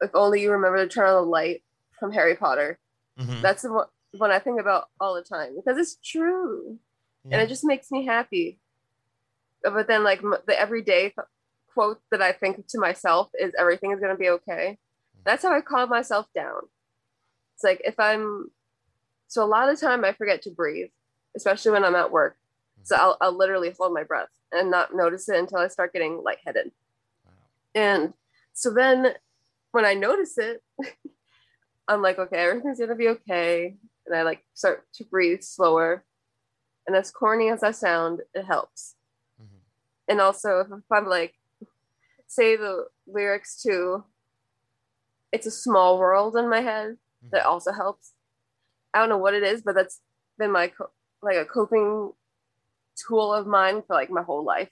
if 0.00 0.10
only 0.14 0.42
you 0.42 0.52
remember 0.52 0.78
to 0.78 0.88
turn 0.88 1.08
on 1.08 1.14
the 1.22 1.28
light." 1.28 1.62
From 1.98 2.12
Harry 2.12 2.34
Potter. 2.34 2.78
Mm-hmm. 3.18 3.42
That's 3.42 3.60
the 3.62 3.86
what 4.12 4.30
I 4.30 4.38
think 4.38 4.58
about 4.58 4.88
all 4.98 5.14
the 5.14 5.22
time 5.22 5.54
because 5.54 5.78
it's 5.78 5.96
true, 6.02 6.78
yeah. 7.24 7.34
and 7.34 7.42
it 7.42 7.48
just 7.48 7.64
makes 7.64 7.90
me 7.90 8.06
happy. 8.06 8.58
But 9.62 9.86
then, 9.86 10.02
like 10.02 10.22
the 10.22 10.58
everyday 10.58 11.14
quote 11.72 12.00
that 12.10 12.22
I 12.22 12.32
think 12.32 12.66
to 12.68 12.78
myself 12.78 13.28
is 13.38 13.52
"Everything 13.58 13.92
is 13.92 14.00
gonna 14.00 14.16
be 14.16 14.30
okay." 14.30 14.78
That's 15.24 15.42
how 15.42 15.52
I 15.52 15.60
calm 15.60 15.90
myself 15.90 16.26
down. 16.34 16.62
It's 17.54 17.62
like 17.62 17.82
if 17.84 18.00
I'm 18.00 18.50
so 19.28 19.44
a 19.44 19.46
lot 19.46 19.68
of 19.68 19.78
the 19.78 19.86
time 19.86 20.04
I 20.04 20.12
forget 20.12 20.42
to 20.42 20.50
breathe, 20.50 20.88
especially 21.36 21.72
when 21.72 21.84
I'm 21.84 21.94
at 21.94 22.10
work. 22.10 22.36
So 22.82 22.96
I'll, 22.96 23.16
I'll 23.20 23.36
literally 23.36 23.74
hold 23.78 23.92
my 23.92 24.04
breath 24.04 24.28
and 24.52 24.70
not 24.70 24.94
notice 24.94 25.28
it 25.28 25.38
until 25.38 25.58
I 25.58 25.68
start 25.68 25.92
getting 25.92 26.22
lightheaded. 26.22 26.72
Wow. 27.24 27.32
And 27.74 28.12
so 28.52 28.70
then 28.70 29.14
when 29.72 29.84
I 29.84 29.94
notice 29.94 30.38
it, 30.38 30.62
I'm 31.88 32.02
like, 32.02 32.18
okay, 32.18 32.38
everything's 32.38 32.78
gonna 32.78 32.94
be 32.94 33.08
okay 33.08 33.76
and 34.06 34.18
I 34.18 34.22
like 34.22 34.44
start 34.54 34.84
to 34.94 35.04
breathe 35.04 35.42
slower. 35.42 36.04
And 36.86 36.96
as 36.96 37.10
corny 37.10 37.48
as 37.48 37.62
I 37.62 37.70
sound, 37.70 38.20
it 38.34 38.44
helps. 38.44 38.96
Mm-hmm. 39.40 39.56
And 40.08 40.20
also, 40.20 40.60
if 40.60 40.82
I'm 40.92 41.06
like, 41.06 41.34
say 42.26 42.56
the 42.56 42.86
lyrics 43.06 43.62
to 43.62 44.04
It's 45.32 45.46
a 45.46 45.50
Small 45.50 45.98
World 45.98 46.36
in 46.36 46.48
my 46.48 46.60
head, 46.60 46.92
mm-hmm. 46.92 47.28
that 47.32 47.46
also 47.46 47.72
helps. 47.72 48.12
I 48.92 48.98
don't 48.98 49.08
know 49.08 49.18
what 49.18 49.34
it 49.34 49.42
is, 49.42 49.62
but 49.62 49.74
that's 49.74 50.00
been 50.38 50.50
my 50.50 50.68
co- 50.68 50.90
like 51.22 51.36
a 51.36 51.44
coping 51.44 52.12
tool 53.06 53.32
of 53.32 53.46
mine 53.46 53.82
for 53.86 53.94
like 53.94 54.10
my 54.10 54.22
whole 54.22 54.44
life. 54.44 54.70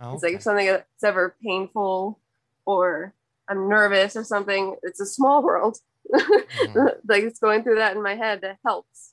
Oh, 0.00 0.14
it's 0.14 0.22
like 0.22 0.34
if 0.34 0.42
something 0.42 0.66
is 0.66 0.82
ever 1.02 1.36
painful 1.42 2.20
or 2.64 3.14
I'm 3.48 3.68
nervous 3.68 4.14
or 4.14 4.24
something, 4.24 4.76
it's 4.82 5.00
a 5.00 5.06
small 5.06 5.42
world. 5.48 5.78
Mm-hmm. 6.12 6.78
like 7.08 7.22
it's 7.24 7.38
going 7.38 7.62
through 7.62 7.76
that 7.76 7.96
in 7.96 8.02
my 8.02 8.14
head 8.14 8.40
that 8.42 8.58
helps. 8.64 9.12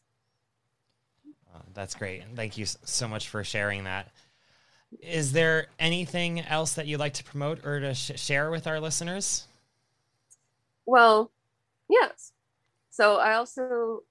Uh, 1.53 1.59
that's 1.73 1.95
great 1.95 2.23
thank 2.35 2.57
you 2.57 2.65
so 2.65 3.07
much 3.07 3.29
for 3.29 3.43
sharing 3.43 3.83
that. 3.85 4.11
Is 5.01 5.33
there 5.33 5.67
anything 5.77 6.39
else 6.39 6.73
that 6.73 6.87
you'd 6.87 6.99
like 6.99 7.15
to 7.15 7.23
promote 7.23 7.65
or 7.65 7.79
to 7.81 7.93
sh- 7.93 8.11
share 8.15 8.49
with 8.49 8.67
our 8.67 8.79
listeners? 8.79 9.47
Well 10.85 11.31
yes. 11.89 12.31
So 12.91 13.17
i 13.17 13.33
also 13.33 14.03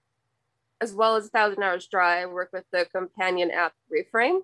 as 0.80 0.92
well 0.92 1.16
as 1.16 1.26
a 1.26 1.30
thousand 1.30 1.62
hours 1.62 1.86
dry 1.90 2.22
i 2.22 2.26
work 2.26 2.50
with 2.52 2.64
the 2.72 2.86
companion 2.94 3.50
app 3.50 3.72
reframe 3.92 4.40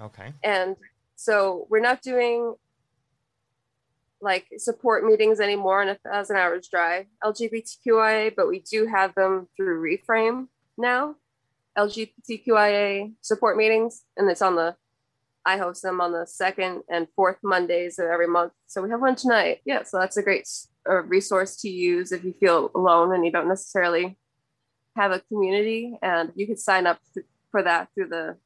okay 0.00 0.32
and 0.42 0.76
so 1.16 1.66
we're 1.70 1.80
not 1.80 2.02
doing 2.02 2.54
like 4.20 4.46
support 4.58 5.04
meetings 5.04 5.40
anymore 5.40 5.82
in 5.82 5.88
a 5.88 5.94
thousand 5.96 6.36
hours 6.36 6.68
dry 6.68 7.06
LGBTQIA, 7.24 8.34
but 8.36 8.48
we 8.48 8.60
do 8.60 8.86
have 8.86 9.14
them 9.14 9.48
through 9.56 9.82
Reframe 9.82 10.48
now. 10.76 11.16
LGBTQIA 11.76 13.12
support 13.20 13.56
meetings, 13.56 14.02
and 14.16 14.30
it's 14.30 14.40
on 14.40 14.56
the 14.56 14.76
I 15.44 15.58
host 15.58 15.82
them 15.82 16.00
on 16.00 16.12
the 16.12 16.26
second 16.26 16.82
and 16.88 17.06
fourth 17.14 17.36
Mondays 17.44 17.98
of 18.00 18.06
every 18.06 18.26
month. 18.26 18.52
So 18.66 18.82
we 18.82 18.90
have 18.90 19.00
one 19.00 19.14
tonight. 19.14 19.60
Yeah, 19.64 19.84
so 19.84 20.00
that's 20.00 20.16
a 20.16 20.22
great 20.22 20.48
uh, 20.88 21.02
resource 21.02 21.56
to 21.58 21.68
use 21.68 22.10
if 22.10 22.24
you 22.24 22.32
feel 22.40 22.70
alone 22.74 23.14
and 23.14 23.24
you 23.24 23.30
don't 23.30 23.46
necessarily 23.46 24.18
have 24.96 25.12
a 25.12 25.20
community. 25.20 25.98
And 26.02 26.32
you 26.34 26.46
can 26.46 26.56
sign 26.56 26.86
up 26.86 27.00
th- 27.14 27.26
for 27.50 27.62
that 27.62 27.88
through 27.94 28.08
the 28.08 28.36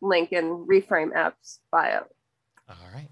link 0.00 0.32
in 0.32 0.66
Reframe 0.66 1.12
apps 1.12 1.58
bio. 1.70 2.06
All 2.68 2.76
right. 2.94 3.08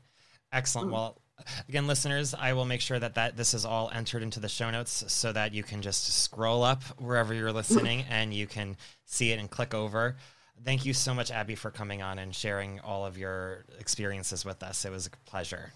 Excellent. 0.53 0.89
Mm-hmm. 0.89 0.95
Well, 0.95 1.23
Again, 1.69 1.87
listeners, 1.87 2.35
I 2.35 2.53
will 2.53 2.65
make 2.65 2.81
sure 2.81 2.99
that, 2.99 3.15
that 3.15 3.37
this 3.37 3.55
is 3.55 3.65
all 3.65 3.91
entered 3.93 4.23
into 4.23 4.41
the 4.41 4.49
show 4.49 4.71
notes 4.71 5.05
so 5.09 5.33
that 5.33 5.53
you 5.53 5.63
can 5.63 5.83
just 5.83 6.23
scroll 6.23 6.63
up 6.63 6.83
wherever 7.01 7.35
you're 7.35 7.53
listening 7.53 8.05
and 8.11 8.33
you 8.33 8.47
can 8.47 8.77
see 9.07 9.33
it 9.33 9.39
and 9.39 9.51
click 9.51 9.75
over. 9.75 10.17
Thank 10.65 10.85
you 10.85 10.93
so 10.93 11.13
much, 11.15 11.31
Abby, 11.31 11.55
for 11.55 11.71
coming 11.71 12.03
on 12.03 12.19
and 12.19 12.35
sharing 12.35 12.79
all 12.81 13.05
of 13.05 13.19
your 13.19 13.65
experiences 13.81 14.45
with 14.45 14.63
us. 14.63 14.85
It 14.85 14.93
was 14.93 15.07
a 15.07 15.11
pleasure. 15.29 15.73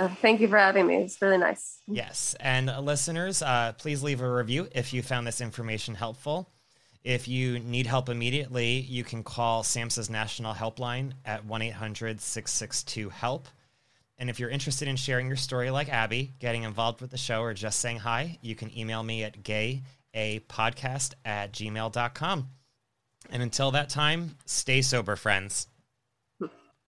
Uh, 0.00 0.08
thank 0.22 0.40
you 0.40 0.48
for 0.48 0.56
having 0.56 0.86
me. 0.86 0.96
It's 0.96 1.20
really 1.20 1.36
nice. 1.36 1.82
Yes. 1.86 2.34
And 2.40 2.70
uh, 2.70 2.80
listeners, 2.80 3.42
uh, 3.42 3.74
please 3.76 4.02
leave 4.02 4.22
a 4.22 4.32
review 4.32 4.66
if 4.74 4.94
you 4.94 5.02
found 5.02 5.26
this 5.26 5.42
information 5.42 5.94
helpful. 5.94 6.50
If 7.04 7.28
you 7.28 7.58
need 7.58 7.86
help 7.86 8.08
immediately, 8.08 8.80
you 8.80 9.04
can 9.04 9.22
call 9.22 9.62
SAMHSA's 9.62 10.08
National 10.08 10.54
Helpline 10.54 11.12
at 11.26 11.44
1 11.44 11.62
800 11.62 12.18
662 12.18 13.10
HELP. 13.10 13.48
And 14.16 14.30
if 14.30 14.40
you're 14.40 14.48
interested 14.48 14.88
in 14.88 14.96
sharing 14.96 15.26
your 15.26 15.36
story 15.36 15.70
like 15.70 15.90
Abby, 15.90 16.32
getting 16.38 16.62
involved 16.62 17.02
with 17.02 17.10
the 17.10 17.18
show, 17.18 17.42
or 17.42 17.52
just 17.52 17.78
saying 17.78 17.98
hi, 17.98 18.38
you 18.40 18.54
can 18.54 18.76
email 18.76 19.02
me 19.02 19.22
at 19.24 19.42
gayapodcast 19.42 21.12
at 21.26 21.52
gmail.com. 21.52 22.48
And 23.30 23.42
until 23.42 23.70
that 23.72 23.90
time, 23.90 24.36
stay 24.46 24.80
sober, 24.80 25.16
friends. 25.16 25.66